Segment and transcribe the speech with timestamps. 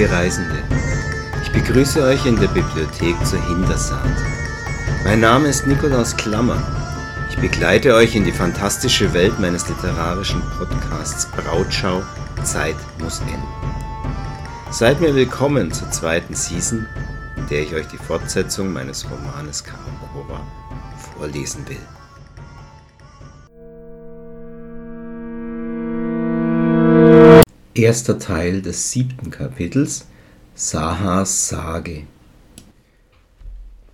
[0.00, 0.62] Liebe Reisende,
[1.42, 4.16] ich begrüße euch in der Bibliothek zur Hintersaat.
[5.04, 6.56] Mein Name ist Nikolaus Klammer.
[7.28, 12.02] Ich begleite euch in die fantastische Welt meines literarischen Podcasts Brautschau
[12.44, 13.42] Zeit muss enden.
[14.70, 16.86] Seid mir willkommen zur zweiten Season,
[17.36, 20.40] in der ich euch die Fortsetzung meines Romanes Karakora
[21.14, 21.99] vorlesen will.
[27.74, 30.08] Erster Teil des siebten Kapitels
[30.56, 32.02] Sahas Sage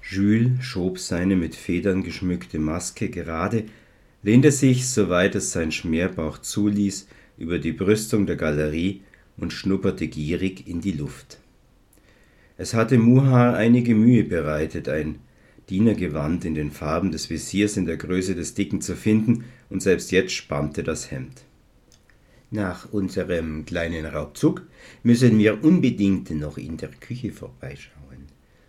[0.00, 3.64] Jules schob seine mit Federn geschmückte Maske gerade,
[4.22, 9.02] lehnte sich, soweit es sein Schmerbauch zuließ, über die Brüstung der Galerie
[9.36, 11.36] und schnupperte gierig in die Luft.
[12.56, 15.18] Es hatte Muhar einige Mühe bereitet, ein
[15.68, 20.12] Dienergewand in den Farben des Visiers in der Größe des Dicken zu finden, und selbst
[20.12, 21.42] jetzt spannte das Hemd.
[22.50, 24.62] Nach unserem kleinen Raubzug
[25.02, 28.26] müssen wir unbedingt noch in der Küche vorbeischauen,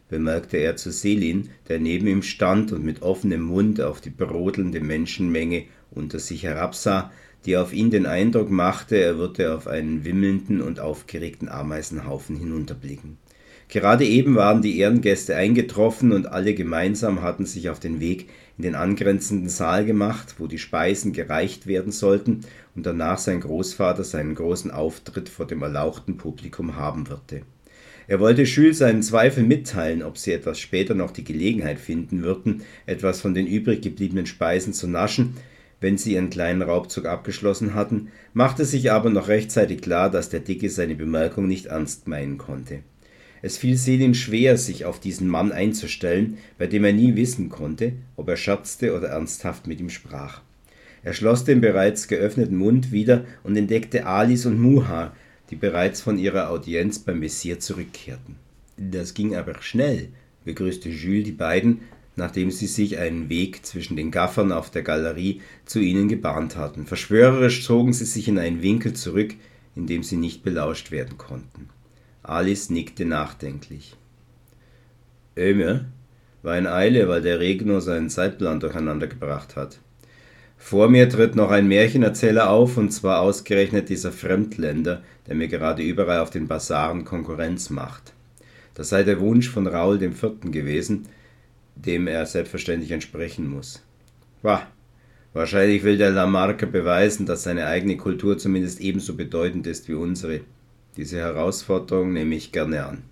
[0.10, 4.82] bemerkte er zu Selin, der neben ihm stand und mit offenem Mund auf die brodelnde
[4.82, 7.12] Menschenmenge unter sich herabsah,
[7.46, 13.18] die auf ihn den Eindruck machte, er würde auf einen wimmelnden und aufgeregten Ameisenhaufen hinunterblicken.
[13.70, 18.64] Gerade eben waren die Ehrengäste eingetroffen und alle gemeinsam hatten sich auf den Weg in
[18.64, 22.42] den angrenzenden Saal gemacht, wo die Speisen gereicht werden sollten
[22.76, 27.42] und danach sein Großvater seinen großen Auftritt vor dem erlauchten Publikum haben würde.
[28.08, 32.62] Er wollte Jules seinen Zweifel mitteilen, ob sie etwas später noch die Gelegenheit finden würden,
[32.86, 35.36] etwas von den übrig gebliebenen Speisen zu naschen,
[35.82, 40.40] wenn sie ihren kleinen Raubzug abgeschlossen hatten, machte sich aber noch rechtzeitig klar, dass der
[40.40, 42.80] Dicke seine Bemerkung nicht ernst meinen konnte.
[43.42, 47.94] Es fiel Selin schwer, sich auf diesen Mann einzustellen, bei dem er nie wissen konnte,
[48.16, 50.42] ob er scherzte oder ernsthaft mit ihm sprach.
[51.04, 55.16] Er schloss den bereits geöffneten Mund wieder und entdeckte Alice und Muha,
[55.50, 58.36] die bereits von ihrer Audienz beim Messier zurückkehrten.
[58.78, 60.10] Das ging aber schnell,
[60.44, 61.82] begrüßte Jules die beiden,
[62.16, 66.86] nachdem sie sich einen Weg zwischen den Gaffern auf der Galerie zu ihnen gebahnt hatten.
[66.86, 69.36] Verschwörerisch zogen sie sich in einen Winkel zurück,
[69.76, 71.70] in dem sie nicht belauscht werden konnten.
[72.28, 73.96] Alice nickte nachdenklich.
[75.38, 75.86] Ömer
[76.44, 79.80] war in Eile, weil der Regner seinen Zeitplan durcheinander gebracht hat.
[80.58, 85.84] Vor mir tritt noch ein Märchenerzähler auf, und zwar ausgerechnet dieser Fremdländer, der mir gerade
[85.84, 88.14] überall auf den Basaren Konkurrenz macht.
[88.74, 90.42] Das sei der Wunsch von Raul IV.
[90.42, 91.08] gewesen,
[91.76, 93.84] dem er selbstverständlich entsprechen muss.
[94.42, 94.68] Wah,
[95.34, 100.42] wahrscheinlich will der Lamarca beweisen, dass seine eigene Kultur zumindest ebenso bedeutend ist wie unsere.
[100.98, 103.04] Diese Herausforderung nehme ich gerne an.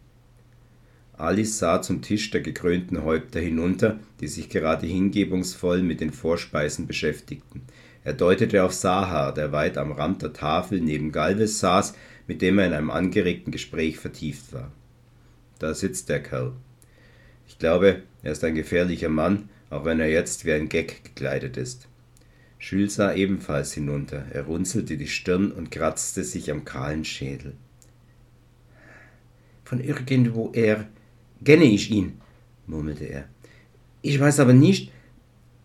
[1.18, 6.88] Alice sah zum Tisch der gekrönten Häupter hinunter, die sich gerade hingebungsvoll mit den Vorspeisen
[6.88, 7.62] beschäftigten.
[8.03, 11.94] Er deutete auf Sahar, der weit am Rand der Tafel neben Galvez saß,
[12.28, 14.72] mit dem er in einem angeregten Gespräch vertieft war.
[15.59, 16.53] Da sitzt der Kerl.
[17.47, 21.56] Ich glaube, er ist ein gefährlicher Mann, auch wenn er jetzt wie ein Geck gekleidet
[21.56, 21.88] ist.
[22.59, 24.25] Jules sah ebenfalls hinunter.
[24.31, 27.53] Er runzelte die Stirn und kratzte sich am kahlen Schädel.
[29.66, 30.86] Von irgendwoher
[31.44, 32.14] kenne ich ihn,
[32.68, 33.26] murmelte er.
[34.03, 34.92] Ich weiß aber nicht,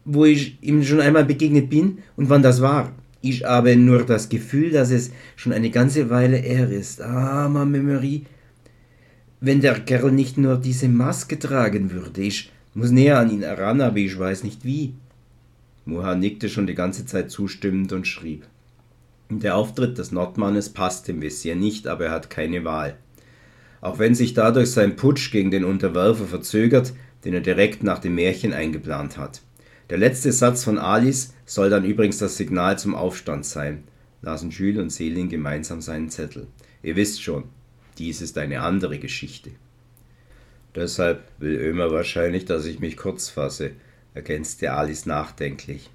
[0.06, 2.93] wo ich ihm schon einmal begegnet bin und wann das war.
[3.21, 7.03] Ich habe nur das Gefühl, dass es schon eine ganze Weile her ist.
[7.03, 8.25] Ah, ma Memory.
[9.43, 13.82] Wenn der Kerl nicht nur diese Maske tragen würde, ich muss näher an ihn heran,
[13.82, 14.94] aber ich weiß nicht wie.
[15.84, 18.47] Muha nickte schon die ganze Zeit zustimmend und schrieb.
[19.28, 22.97] Der Auftritt des Nordmannes passt dem Visier nicht, aber er hat keine Wahl
[23.80, 26.92] auch wenn sich dadurch sein Putsch gegen den Unterwerfer verzögert,
[27.24, 29.42] den er direkt nach dem Märchen eingeplant hat.
[29.91, 33.84] Der letzte Satz von Alice soll dann übrigens das Signal zum Aufstand sein,
[34.22, 36.46] lasen Jules und Selin gemeinsam seinen Zettel.
[36.82, 37.44] Ihr wisst schon,
[37.98, 39.50] dies ist eine andere Geschichte.
[40.74, 43.72] Deshalb will Ömer wahrscheinlich, dass ich mich kurz fasse,
[44.14, 45.90] ergänzte Alice nachdenklich.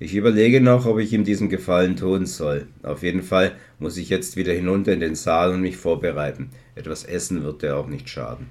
[0.00, 2.66] Ich überlege noch, ob ich ihm diesen Gefallen tun soll.
[2.82, 6.50] Auf jeden Fall muss ich jetzt wieder hinunter in den Saal und mich vorbereiten.
[6.76, 8.46] Etwas Essen wird dir auch nicht schaden.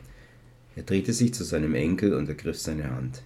[0.75, 3.23] Er drehte sich zu seinem Enkel und ergriff seine Hand.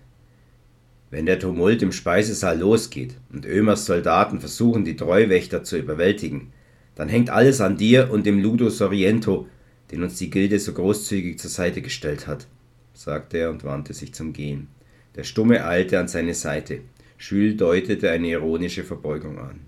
[1.09, 6.53] Wenn der Tumult im Speisesaal losgeht und Ömers Soldaten versuchen, die Treuwächter zu überwältigen,
[6.95, 9.47] dann hängt alles an dir und dem Ludo Soriento,
[9.91, 12.47] den uns die Gilde so großzügig zur Seite gestellt hat,
[12.93, 14.67] sagte er und wandte sich zum Gehen.
[15.15, 16.79] Der Stumme eilte an seine Seite.
[17.21, 19.59] Jules deutete eine ironische Verbeugung an.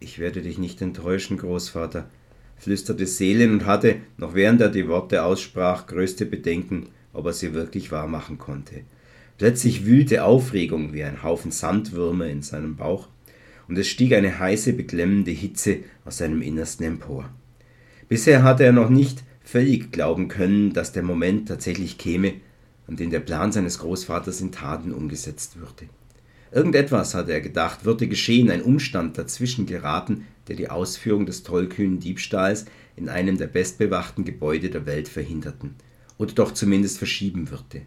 [0.00, 2.10] Ich werde dich nicht enttäuschen, Großvater,
[2.58, 7.54] flüsterte Seelen und hatte, noch während er die Worte aussprach, größte Bedenken, ob er sie
[7.54, 8.82] wirklich wahrmachen konnte.
[9.38, 13.08] Plötzlich wühlte Aufregung wie ein Haufen Sandwürmer in seinem Bauch,
[13.66, 17.30] und es stieg eine heiße, beklemmende Hitze aus seinem Innersten empor.
[18.10, 22.34] Bisher hatte er noch nicht völlig glauben können, dass der Moment tatsächlich käme,
[22.86, 25.88] an dem der Plan seines Großvaters in Taten umgesetzt würde.
[26.52, 32.00] Irgendetwas, hatte er gedacht, würde geschehen, ein Umstand dazwischen geraten, der die Ausführung des tollkühnen
[32.00, 35.74] Diebstahls in einem der bestbewachten Gebäude der Welt verhinderten
[36.18, 37.82] oder doch zumindest verschieben würde.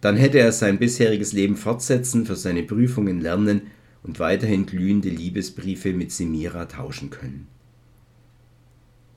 [0.00, 3.62] Dann hätte er sein bisheriges Leben fortsetzen, für seine Prüfungen lernen
[4.02, 7.48] und weiterhin glühende Liebesbriefe mit Semira tauschen können.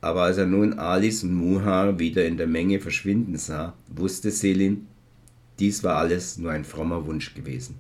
[0.02, 4.88] Aber als er nun Alice und Muhar wieder in der Menge verschwinden sah, wusste Selim,
[5.60, 7.76] dies war alles nur ein frommer Wunsch gewesen.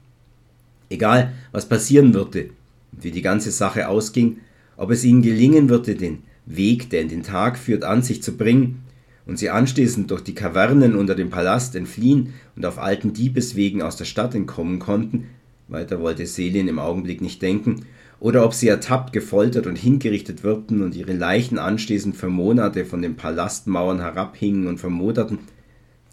[0.89, 2.49] Egal, was passieren würde
[2.91, 4.37] wie die ganze Sache ausging,
[4.77, 8.35] ob es ihnen gelingen würde, den Weg, der in den Tag führt, an sich zu
[8.35, 8.83] bringen
[9.25, 13.95] und sie anschließend durch die Kavernen unter dem Palast entfliehen und auf alten Diebeswegen aus
[13.95, 15.27] der Stadt entkommen konnten,
[15.67, 17.85] weiter wollte Selin im Augenblick nicht denken,
[18.19, 23.01] oder ob sie ertappt, gefoltert und hingerichtet würden und ihre Leichen anschließend für Monate von
[23.01, 25.39] den Palastmauern herabhingen und vermoderten,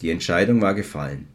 [0.01, 1.27] die Entscheidung war gefallen.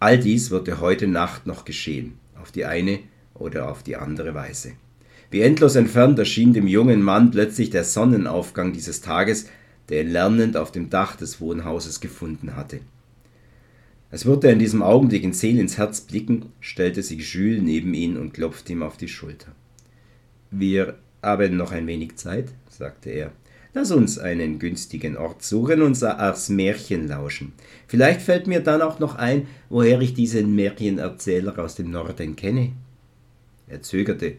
[0.00, 2.14] All dies würde heute Nacht noch geschehen,
[2.46, 3.00] auf die eine
[3.34, 4.72] oder auf die andere Weise.
[5.30, 9.48] Wie endlos entfernt erschien dem jungen Mann plötzlich der Sonnenaufgang dieses Tages,
[9.88, 12.80] der ihn lernend auf dem Dach des Wohnhauses gefunden hatte.
[14.12, 17.92] Als würde er in diesem Augenblick in Seel ins Herz blicken, stellte sich Jules neben
[17.92, 19.50] ihn und klopfte ihm auf die Schulter.
[20.52, 23.32] Wir haben noch ein wenig Zeit, sagte er.
[23.76, 27.52] Lass uns einen günstigen Ort suchen und Saars Märchen lauschen.
[27.86, 32.72] Vielleicht fällt mir dann auch noch ein, woher ich diesen Märchenerzähler aus dem Norden kenne.
[33.66, 34.38] Er zögerte,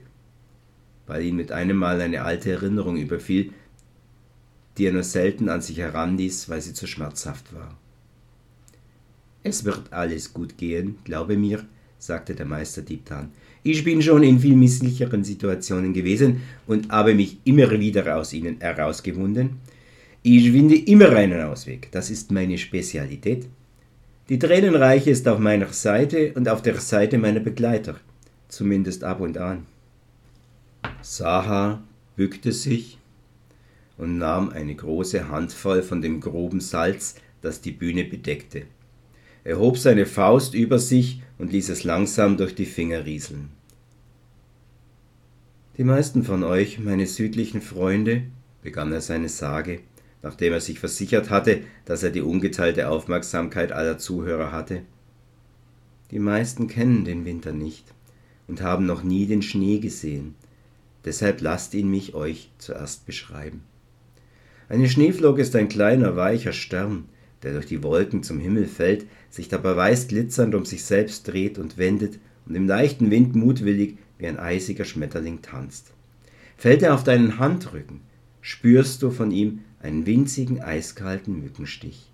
[1.06, 3.54] weil ihn mit einem Mal eine alte Erinnerung überfiel,
[4.80, 7.78] die er nur selten an sich heranließ, weil sie zu schmerzhaft war.
[9.44, 11.64] Es wird alles gut gehen, glaube mir,
[12.00, 13.32] sagte der Meister Diptan.
[13.64, 18.60] Ich bin schon in viel misslicheren Situationen gewesen und habe mich immer wieder aus ihnen
[18.60, 19.60] herausgewunden.
[20.24, 23.48] Ich finde immer einen Ausweg, das ist meine Spezialität.
[24.30, 27.96] Die Tränenreiche ist auf meiner Seite und auf der Seite meiner Begleiter,
[28.50, 29.66] zumindest ab und an.
[31.02, 31.82] Saha
[32.16, 32.98] bückte sich
[33.98, 38.64] und nahm eine große Handvoll von dem groben Salz, das die Bühne bedeckte.
[39.44, 43.50] Er hob seine Faust über sich und ließ es langsam durch die Finger rieseln.
[45.78, 48.24] Die meisten von euch, meine südlichen Freunde,
[48.64, 49.82] begann er seine Sage,
[50.24, 54.82] nachdem er sich versichert hatte, dass er die ungeteilte Aufmerksamkeit aller Zuhörer hatte.
[56.12, 57.94] Die meisten kennen den Winter nicht
[58.48, 60.36] und haben noch nie den Schnee gesehen,
[61.06, 63.64] deshalb lasst ihn mich euch zuerst beschreiben.
[64.70, 67.06] Eine Schneeflocke ist ein kleiner, weicher Stern,
[67.44, 71.58] der durch die Wolken zum Himmel fällt, sich dabei weiß glitzernd um sich selbst dreht
[71.60, 75.92] und wendet und im leichten Wind mutwillig wie ein eisiger Schmetterling tanzt.
[76.58, 78.02] Fällt er auf deinen Handrücken,
[78.42, 82.10] spürst du von ihm einen winzigen eiskalten Mückenstich.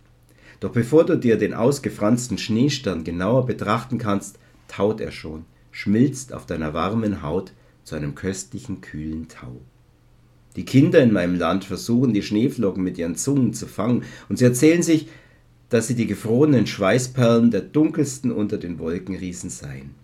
[0.59, 6.45] Doch bevor du dir den ausgefransten Schneestern genauer betrachten kannst, taut er schon, schmilzt auf
[6.45, 9.61] deiner warmen Haut zu einem köstlichen kühlen Tau.
[10.55, 14.45] Die Kinder in meinem Land versuchen, die Schneeflocken mit ihren Zungen zu fangen, und sie
[14.45, 15.07] erzählen sich,
[15.73, 19.95] dass sie die gefrorenen Schweißperlen der dunkelsten unter den Wolkenriesen seien.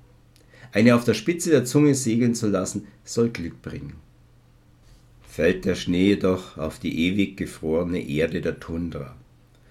[0.72, 3.94] Eine auf der Spitze der Zunge segeln zu lassen, soll Glück bringen.
[5.22, 9.16] Fällt der Schnee jedoch auf die ewig gefrorene Erde der Tundra,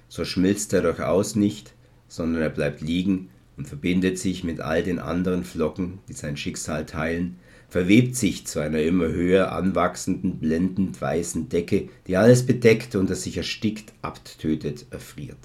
[0.08, 1.74] so schmilzt er durchaus nicht,
[2.06, 6.86] sondern er bleibt liegen und verbindet sich mit all den anderen Flocken, die sein Schicksal
[6.86, 13.10] teilen, verwebt sich zu einer immer höher anwachsenden, blendend weißen Decke, die alles bedeckt und
[13.10, 15.38] das sich erstickt, abtötet, erfriert.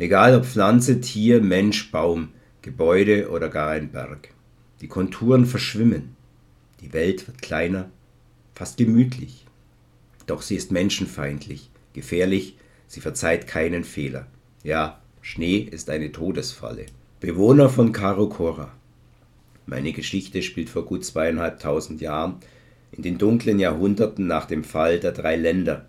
[0.00, 2.30] Egal ob Pflanze, Tier, Mensch, Baum,
[2.62, 4.30] Gebäude oder gar ein Berg.
[4.80, 6.16] Die Konturen verschwimmen.
[6.80, 7.90] Die Welt wird kleiner,
[8.54, 9.44] fast gemütlich.
[10.26, 14.26] Doch sie ist menschenfeindlich, gefährlich, sie verzeiht keinen Fehler.
[14.64, 16.86] Ja, Schnee ist eine Todesfalle.
[17.20, 18.72] Bewohner von Karokora,
[19.66, 22.36] meine Geschichte spielt vor gut zweieinhalbtausend Jahren,
[22.90, 25.84] in den dunklen Jahrhunderten nach dem Fall der drei Länder,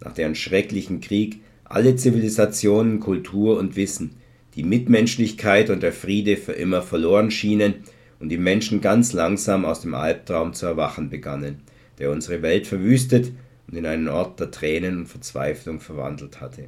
[0.00, 4.16] nach deren schrecklichen Krieg alle Zivilisationen, Kultur und Wissen,
[4.54, 7.74] die Mitmenschlichkeit und der Friede für immer verloren schienen
[8.20, 11.62] und die Menschen ganz langsam aus dem Albtraum zu erwachen begannen,
[11.98, 13.32] der unsere Welt verwüstet
[13.68, 16.66] und in einen Ort der Tränen und Verzweiflung verwandelt hatte.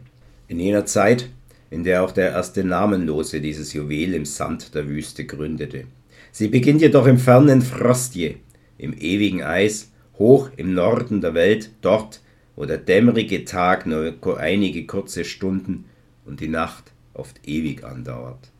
[0.49, 1.29] In jener Zeit,
[1.71, 5.85] in der auch der erste Namenlose dieses Juwel im Sand der Wüste gründete.
[6.33, 8.37] Sie beginnt jedoch im fernen Frostje,
[8.79, 12.21] im ewigen Eis, hoch im Norden der Welt, dort,
[12.57, 15.85] wo der dämmerige Tag nur einige kurze Stunden
[16.25, 18.51] und die Nacht oft ewig andauert.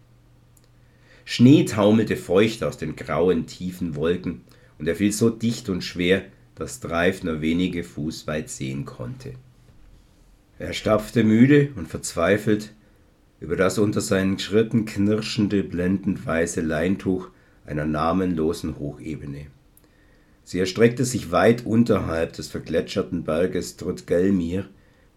[1.25, 4.43] Schnee taumelte feucht aus den grauen, tiefen Wolken,
[4.79, 6.25] und er fiel so dicht und schwer,
[6.55, 9.33] dass Dreif nur wenige Fuß weit sehen konnte.
[10.59, 12.73] Er stapfte müde und verzweifelt
[13.41, 17.29] über das unter seinen Schritten knirschende, blendend weiße Leintuch
[17.67, 19.47] einer namenlosen Hochebene.
[20.47, 24.67] Sie erstreckte sich weit unterhalb des vergletscherten Berges Trudgelmir,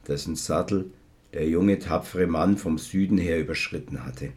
[0.08, 0.90] dessen Sattel
[1.34, 4.30] der junge tapfere Mann vom Süden her überschritten hatte.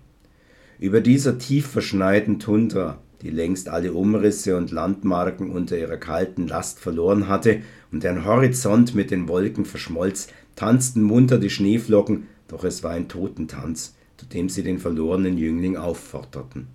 [0.79, 6.79] Über dieser tief verschneiten Tundra, die längst alle Umrisse und Landmarken unter ihrer kalten Last
[6.79, 12.83] verloren hatte und deren Horizont mit den Wolken verschmolz, tanzten munter die Schneeflocken, doch es
[12.83, 16.67] war ein Totentanz, zu dem sie den verlorenen Jüngling aufforderten.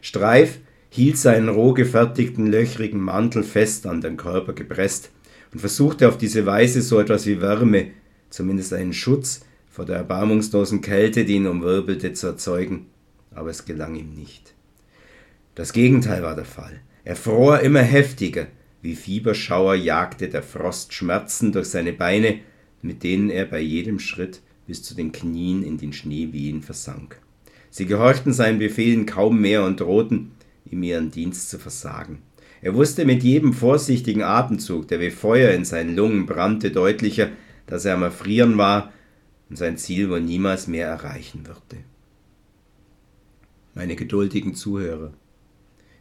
[0.00, 0.58] Streif
[0.90, 5.10] hielt seinen roh gefertigten löchrigen Mantel fest an den Körper gepresst
[5.52, 7.88] und versuchte auf diese Weise so etwas wie Wärme,
[8.30, 9.40] zumindest einen Schutz
[9.70, 12.86] vor der erbarmungslosen Kälte, die ihn umwirbelte, zu erzeugen,
[13.34, 14.54] aber es gelang ihm nicht.
[15.54, 16.80] Das Gegenteil war der Fall.
[17.04, 18.46] Er fror immer heftiger,
[18.82, 22.40] wie Fieberschauer jagte der Frost Schmerzen durch seine Beine,
[22.82, 27.20] mit denen er bei jedem Schritt bis zu den Knien in den Schneewehen versank.
[27.70, 30.32] Sie gehorchten seinen Befehlen kaum mehr und drohten,
[30.70, 32.22] ihm ihren Dienst zu versagen.
[32.62, 37.28] Er wusste mit jedem vorsichtigen Atemzug, der wie Feuer in seinen Lungen brannte, deutlicher,
[37.66, 38.92] dass er am Erfrieren war
[39.48, 41.84] und sein Ziel wohl niemals mehr erreichen würde.
[43.74, 45.12] Meine geduldigen Zuhörer,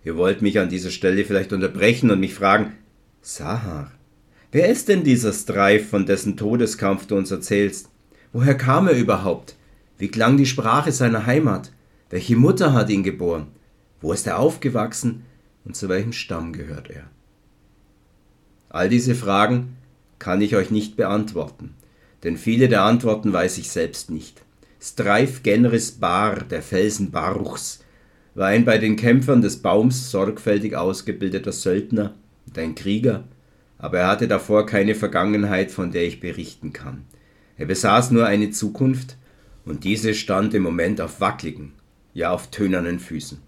[0.03, 2.74] ihr wollt mich an dieser Stelle vielleicht unterbrechen und mich fragen,
[3.22, 3.91] Sahar,
[4.51, 7.89] wer ist denn dieser Streif, von dessen Todeskampf du uns erzählst?
[8.31, 9.55] Woher kam er überhaupt?
[9.98, 11.72] Wie klang die Sprache seiner Heimat?
[12.10, 13.48] Welche Mutter hat ihn geboren?
[14.02, 15.25] Wo ist er aufgewachsen
[15.64, 17.10] und zu welchem Stamm gehört er?
[18.70, 19.78] All diese Fragen
[20.20, 21.75] kann ich euch nicht beantworten,
[22.24, 24.42] denn viele der Antworten weiß ich selbst nicht.
[24.82, 27.84] Streif Genris Bar, der Felsen Baruchs,
[28.36, 32.14] war ein bei den Kämpfern des Baums sorgfältig ausgebildeter Söldner
[32.46, 33.24] und ein Krieger,
[33.78, 37.06] aber er hatte davor keine Vergangenheit, von der ich berichten kann.
[37.58, 39.18] Er besaß nur eine Zukunft,
[39.66, 41.74] und diese stand im Moment auf wackligen,
[42.14, 43.40] ja auf tönernen Füßen.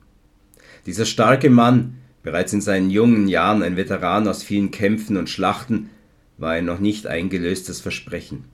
[0.88, 5.90] Dieser starke Mann, bereits in seinen jungen Jahren ein Veteran aus vielen Kämpfen und Schlachten,
[6.38, 8.46] war ein noch nicht eingelöstes Versprechen.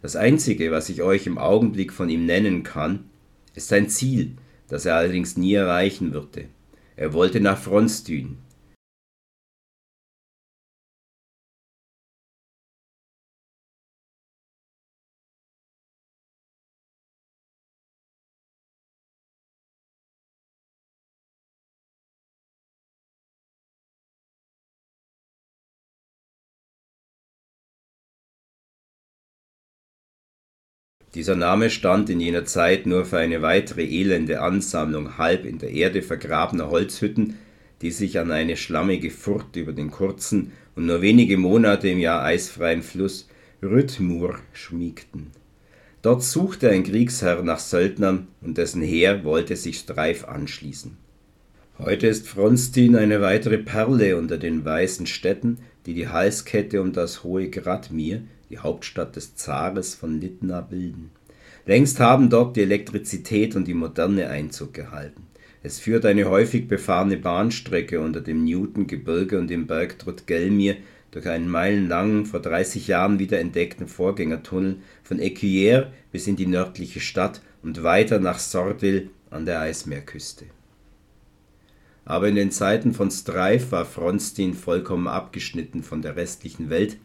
[0.00, 3.04] Das Einzige, was ich euch im Augenblick von ihm nennen kann,
[3.54, 4.32] ist sein Ziel,
[4.68, 6.46] das er allerdings nie erreichen würde.
[6.96, 8.38] Er wollte nach Fronstün,
[31.14, 35.70] Dieser Name stand in jener Zeit nur für eine weitere elende Ansammlung halb in der
[35.70, 37.36] Erde vergrabener Holzhütten,
[37.82, 42.24] die sich an eine schlammige Furt über den kurzen und nur wenige Monate im Jahr
[42.24, 43.28] eisfreien Fluss
[43.62, 45.30] Rüthmur schmiegten.
[46.02, 50.96] Dort suchte ein Kriegsherr nach Söldnern und dessen Heer wollte sich Streif anschließen.
[51.78, 57.24] Heute ist Fronstin eine weitere Perle unter den weißen Städten, die die Halskette um das
[57.24, 58.22] hohe Gradmir,
[58.54, 61.10] die Hauptstadt des Zares von Litna, bilden.
[61.66, 65.26] Längst haben dort die Elektrizität und die Moderne Einzug gehalten.
[65.64, 70.76] Es führt eine häufig befahrene Bahnstrecke unter dem Newton-Gebirge und dem Berg Trudgelmir
[71.10, 77.40] durch einen meilenlangen, vor 30 Jahren wiederentdeckten Vorgängertunnel von Écuyères bis in die nördliche Stadt
[77.62, 80.44] und weiter nach Sordil an der Eismeerküste.
[82.04, 86.98] Aber in den Zeiten von Streif war Fronstin vollkommen abgeschnitten von der restlichen Welt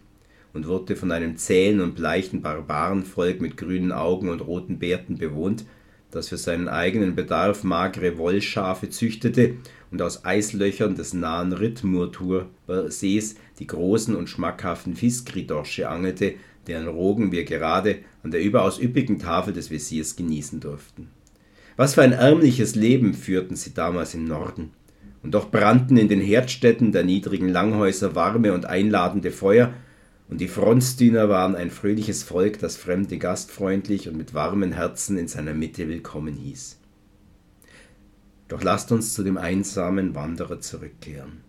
[0.53, 5.65] und wurde von einem zähen und bleichen Barbarenvolk mit grünen Augen und roten Bärten bewohnt,
[6.12, 9.56] das für seinen eigenen Bedarf magere Wollschafe züchtete
[9.91, 16.34] und aus Eislöchern des nahen Rittmurtur-Sees die großen und schmackhaften Fiskridorsche angelte,
[16.68, 21.10] deren Rogen wir gerade an der überaus üppigen Tafel des Wesirs genießen durften.
[21.77, 24.72] Was für ein ärmliches Leben führten sie damals im Norden.
[25.22, 29.74] Und doch brannten in den Herdstätten der niedrigen Langhäuser warme und einladende Feuer,
[30.29, 35.27] und die Fronstdiener waren ein fröhliches Volk, das Fremde gastfreundlich und mit warmen Herzen in
[35.27, 36.77] seiner Mitte willkommen hieß.
[38.48, 41.41] Doch lasst uns zu dem einsamen Wanderer zurückkehren.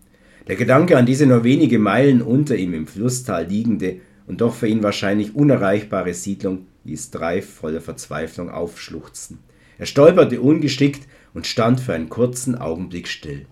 [0.47, 4.67] Der Gedanke an diese nur wenige Meilen unter ihm im Flusstal liegende und doch für
[4.67, 9.39] ihn wahrscheinlich unerreichbare Siedlung ließ Dreif voller Verzweiflung aufschluchzen.
[9.77, 13.45] Er stolperte ungeschickt und stand für einen kurzen Augenblick still.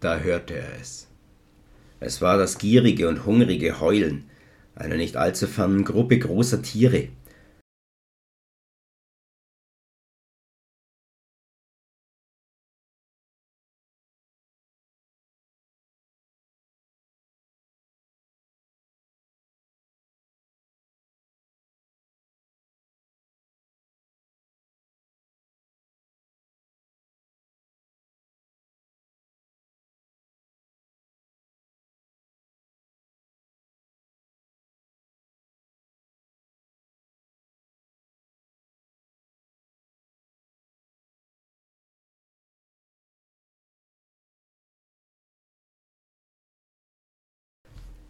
[0.00, 1.08] Da hörte er es.
[2.06, 4.24] Es war das gierige und hungrige Heulen
[4.74, 7.08] einer nicht allzu fernen Gruppe großer Tiere,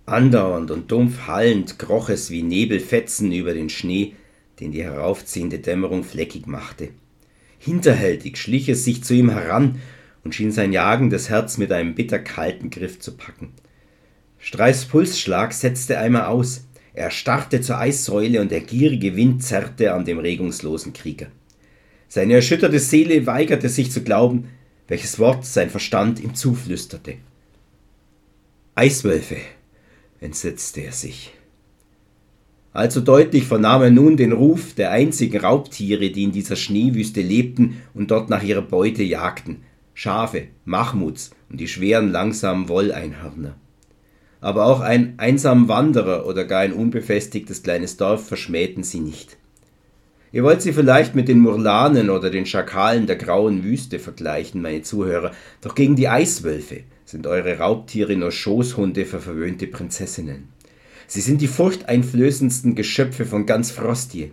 [0.06, 4.14] Andauernd und dumpf hallend kroch es wie Nebelfetzen über den Schnee,
[4.60, 6.90] den die heraufziehende Dämmerung fleckig machte.
[7.58, 9.80] Hinterhältig schlich es sich zu ihm heran
[10.22, 13.52] und schien sein jagendes Herz mit einem bitterkalten Griff zu packen.
[14.38, 16.66] Streifs Pulsschlag setzte einmal aus.
[16.92, 21.28] Er starrte zur Eissäule und der gierige Wind zerrte an dem regungslosen Krieger.
[22.08, 24.50] Seine erschütterte Seele weigerte sich zu glauben,
[24.86, 27.14] welches Wort sein Verstand ihm zuflüsterte.
[28.74, 29.38] Eiswölfe,
[30.24, 31.32] entsetzte er sich.
[32.72, 37.82] Allzu deutlich vernahm er nun den Ruf der einzigen Raubtiere, die in dieser Schneewüste lebten
[37.94, 39.62] und dort nach ihrer Beute jagten.
[39.92, 43.54] Schafe, Mahmuts und die schweren, langsamen Wolleinhörner.
[44.40, 49.36] Aber auch ein einsamer Wanderer oder gar ein unbefestigtes kleines Dorf verschmähten sie nicht.
[50.32, 54.82] Ihr wollt sie vielleicht mit den Murlanen oder den Schakalen der grauen Wüste vergleichen, meine
[54.82, 60.48] Zuhörer, doch gegen die Eiswölfe sind eure Raubtiere nur Schoßhunde für verwöhnte Prinzessinnen.
[61.06, 64.32] Sie sind die furchteinflößendsten Geschöpfe von ganz Frostie,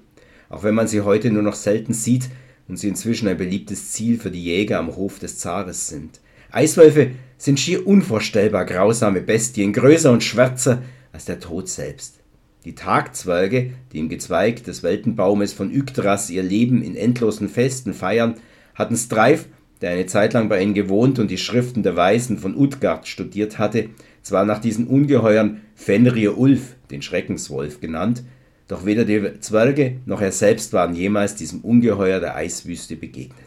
[0.50, 2.30] auch wenn man sie heute nur noch selten sieht
[2.68, 6.22] und sie inzwischen ein beliebtes Ziel für die Jäger am Hof des Zares sind.
[6.51, 12.20] Eiswölfe sind schier unvorstellbar grausame Bestien, größer und schwärzer als der Tod selbst.
[12.66, 18.36] Die Tagzwerge, die im Gezweig des Weltenbaumes von Yggdras ihr Leben in endlosen Festen feiern,
[18.75, 19.48] hatten Streif,
[19.81, 23.57] der eine Zeit lang bei ihnen gewohnt und die Schriften der Weisen von Utgard studiert
[23.57, 23.89] hatte,
[24.21, 28.24] zwar nach diesen Ungeheuern Fenrir Ulf, den Schreckenswolf, genannt,
[28.67, 33.39] doch weder die Zwerge noch er selbst waren jemals diesem Ungeheuer der Eiswüste begegnet.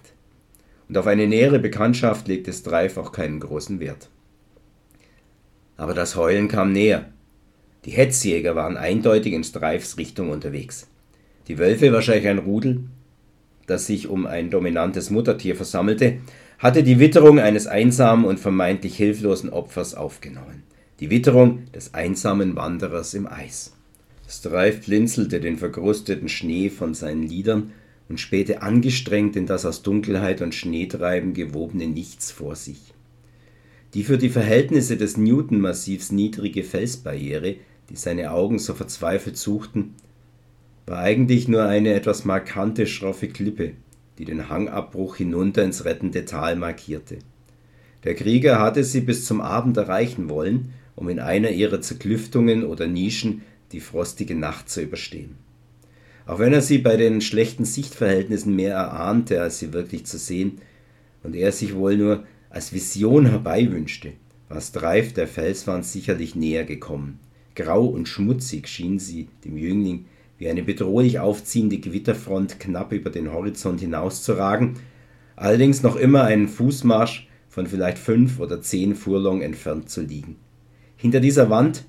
[0.88, 4.10] Und auf eine nähere Bekanntschaft legte Streif auch keinen großen Wert.
[5.76, 7.06] Aber das Heulen kam näher,
[7.84, 10.88] die Hetzjäger waren eindeutig in Streifs Richtung unterwegs.
[11.48, 12.84] Die Wölfe, wahrscheinlich ein Rudel,
[13.66, 16.18] das sich um ein dominantes Muttertier versammelte,
[16.58, 20.62] hatte die Witterung eines einsamen und vermeintlich hilflosen Opfers aufgenommen.
[21.00, 23.72] Die Witterung des einsamen Wanderers im Eis.
[24.28, 27.72] Streif blinzelte den verkrusteten Schnee von seinen Lidern
[28.08, 32.80] und spähte angestrengt in das aus Dunkelheit und Schneetreiben gewobene Nichts vor sich.
[33.94, 37.56] Die für die Verhältnisse des Newton-Massivs niedrige Felsbarriere
[37.90, 39.94] die seine Augen so verzweifelt suchten,
[40.86, 43.72] war eigentlich nur eine etwas markante schroffe Klippe,
[44.18, 47.18] die den Hangabbruch hinunter ins rettende Tal markierte.
[48.04, 52.86] Der Krieger hatte sie bis zum Abend erreichen wollen, um in einer ihrer Zerklüftungen oder
[52.86, 53.42] Nischen
[53.72, 55.36] die frostige Nacht zu überstehen.
[56.26, 60.58] Auch wenn er sie bei den schlechten Sichtverhältnissen mehr erahnte, als sie wirklich zu sehen,
[61.22, 64.12] und er sich wohl nur als Vision herbeiwünschte,
[64.48, 67.18] war Streif der Felswand sicherlich näher gekommen.
[67.54, 70.06] Grau und schmutzig schien sie dem Jüngling
[70.38, 74.74] wie eine bedrohlich aufziehende Gewitterfront knapp über den Horizont hinauszuragen,
[75.36, 80.36] allerdings noch immer einen Fußmarsch von vielleicht fünf oder zehn Furlong entfernt zu liegen.
[80.96, 81.84] Hinter dieser Wand,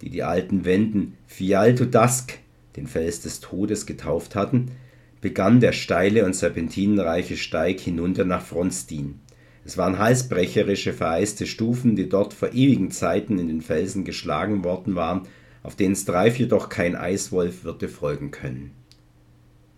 [0.00, 2.38] die die alten Wenden Fial to Dusk,
[2.76, 4.72] den Fels des Todes, getauft hatten,
[5.20, 9.20] begann der steile und serpentinenreiche Steig hinunter nach Fronstin.
[9.64, 14.94] Es waren halsbrecherische, vereiste Stufen, die dort vor ewigen Zeiten in den Felsen geschlagen worden
[14.94, 15.22] waren,
[15.64, 18.70] auf denen Streif jedoch kein Eiswolf würde folgen können.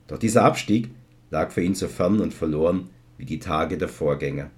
[0.08, 0.90] Doch dieser Abstieg
[1.30, 4.50] lag für ihn so fern und verloren wie die Tage der Vorgänger.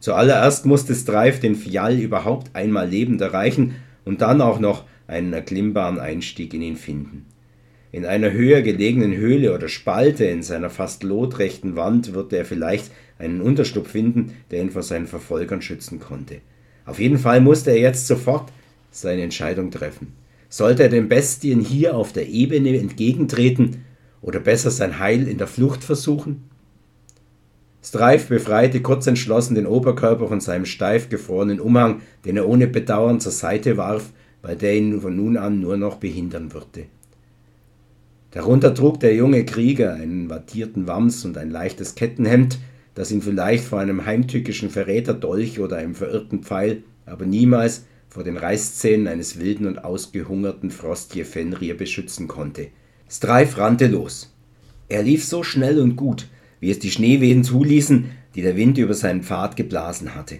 [0.00, 6.00] Zuallererst musste Streif den Fial überhaupt einmal lebend erreichen und dann auch noch einen erklimmbaren
[6.00, 7.26] Einstieg in ihn finden.
[7.92, 12.90] In einer höher gelegenen Höhle oder Spalte in seiner fast lotrechten Wand würde er vielleicht
[13.18, 16.40] einen Unterschlupf finden, der ihn vor seinen Verfolgern schützen konnte.
[16.86, 18.50] Auf jeden Fall musste er jetzt sofort
[18.90, 20.23] seine Entscheidung treffen.
[20.54, 23.84] Sollte er den Bestien hier auf der Ebene entgegentreten
[24.22, 26.44] oder besser sein Heil in der Flucht versuchen?
[27.82, 33.18] Streif befreite kurz entschlossen den Oberkörper von seinem steif gefrorenen Umhang, den er ohne Bedauern
[33.18, 34.12] zur Seite warf,
[34.42, 36.84] weil der ihn von nun an nur noch behindern würde.
[38.30, 42.60] Darunter trug der junge Krieger einen wattierten Wams und ein leichtes Kettenhemd,
[42.94, 48.36] das ihn vielleicht vor einem heimtückischen Verräterdolch oder einem verirrten Pfeil, aber niemals vor den
[48.36, 52.68] Reißzähnen eines wilden und ausgehungerten Frostje Fenrir beschützen konnte.
[53.10, 54.32] Streif rannte los.
[54.88, 56.28] Er lief so schnell und gut,
[56.60, 58.04] wie es die Schneewehen zuließen,
[58.36, 60.38] die der Wind über seinen Pfad geblasen hatte.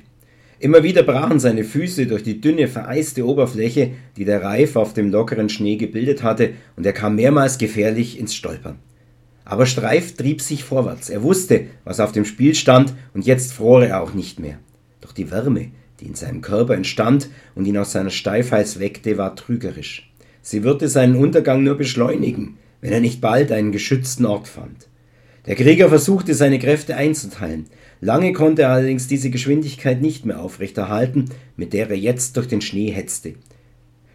[0.60, 5.10] Immer wieder brachen seine Füße durch die dünne, vereiste Oberfläche, die der Reif auf dem
[5.10, 8.78] lockeren Schnee gebildet hatte, und er kam mehrmals gefährlich ins Stolpern.
[9.44, 11.10] Aber Streif trieb sich vorwärts.
[11.10, 14.60] Er wusste, was auf dem Spiel stand, und jetzt fror er auch nicht mehr.
[15.00, 15.72] Doch die Wärme,
[16.04, 20.12] die in seinem Körper entstand und ihn aus seiner Steifheit weckte, war trügerisch.
[20.42, 24.88] Sie würde seinen Untergang nur beschleunigen, wenn er nicht bald einen geschützten Ort fand.
[25.46, 27.66] Der Krieger versuchte seine Kräfte einzuteilen.
[28.00, 32.60] Lange konnte er allerdings diese Geschwindigkeit nicht mehr aufrechterhalten, mit der er jetzt durch den
[32.60, 33.34] Schnee hetzte.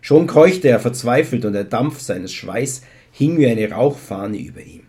[0.02, 4.84] Schon keuchte er verzweifelt und der Dampf seines Schweiß hing wie eine Rauchfahne über ihm.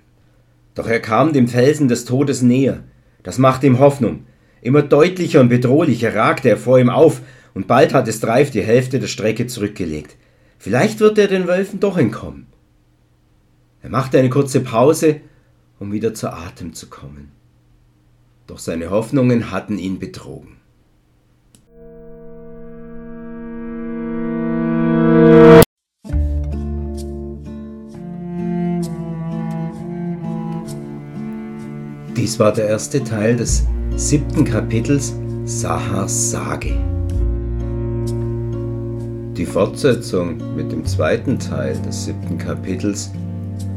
[0.75, 2.85] Doch er kam dem Felsen des Todes näher.
[3.23, 4.25] Das machte ihm Hoffnung.
[4.63, 7.23] Immer deutlicher und bedrohlicher ragte er vor ihm auf,
[7.55, 10.17] und bald hatte Streif die Hälfte der Strecke zurückgelegt.
[10.59, 12.47] Vielleicht wird er den Wölfen doch entkommen.
[13.83, 15.21] Er machte eine kurze Pause,
[15.79, 17.33] um wieder zu Atem zu kommen.
[18.47, 20.57] Doch seine Hoffnungen hatten ihn betrogen.
[32.17, 33.65] Dies war der erste Teil des
[33.97, 36.77] siebten Kapitels Sahars Sage.
[39.37, 43.11] Die Fortsetzung mit dem zweiten Teil des siebten Kapitels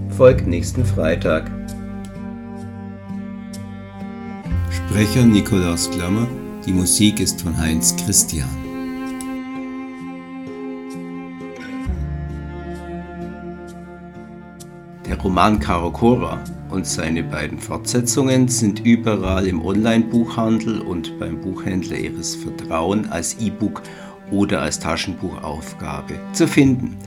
[0.09, 1.49] folgt nächsten Freitag.
[4.69, 6.27] Sprecher Nikolaus Klammer,
[6.65, 8.49] die Musik ist von Heinz Christian.
[15.07, 16.39] Der Roman Karokora
[16.73, 23.83] und seine beiden Fortsetzungen sind überall im Online-Buchhandel und beim Buchhändler Ihres Vertrauens als E-Book
[24.31, 26.97] oder als Taschenbuchaufgabe zu finden.